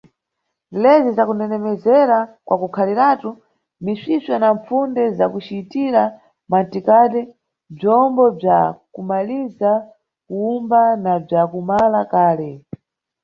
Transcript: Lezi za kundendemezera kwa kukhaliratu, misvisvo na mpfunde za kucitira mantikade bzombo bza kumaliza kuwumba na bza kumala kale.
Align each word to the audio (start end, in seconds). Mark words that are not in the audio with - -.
Lezi 0.83 1.09
za 1.17 1.23
kundendemezera 1.27 2.19
kwa 2.47 2.55
kukhaliratu, 2.61 3.29
misvisvo 3.85 4.35
na 4.41 4.49
mpfunde 4.55 5.03
za 5.17 5.25
kucitira 5.33 6.03
mantikade 6.51 7.21
bzombo 7.75 8.23
bza 8.37 8.59
kumaliza 8.93 9.71
kuwumba 10.25 10.81
na 11.03 11.13
bza 11.23 11.41
kumala 11.51 12.01
kale. 12.13 12.49